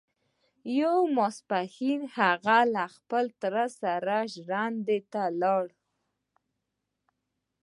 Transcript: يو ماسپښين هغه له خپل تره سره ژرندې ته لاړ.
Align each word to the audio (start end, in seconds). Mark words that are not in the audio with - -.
يو 0.79 0.95
ماسپښين 1.15 2.01
هغه 2.17 2.57
له 2.75 2.85
خپل 2.95 3.25
تره 3.41 3.65
سره 3.81 4.15
ژرندې 4.33 4.99
ته 5.11 5.23
لاړ. 5.41 5.65